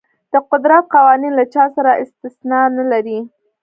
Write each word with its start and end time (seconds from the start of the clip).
د 0.33 0.35
قدرت 0.49 0.83
قوانین 0.95 1.33
له 1.39 1.45
چا 1.53 1.65
سره 1.75 1.99
استثنا 2.03 2.61
نه 2.77 2.83
لري. 2.91 3.19